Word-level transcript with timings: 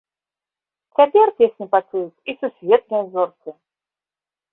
Цяпер 1.01 1.27
песню 1.41 1.67
пачуюць 1.75 2.21
і 2.33 2.35
сусветныя 2.39 3.03
зоркі! 3.13 3.51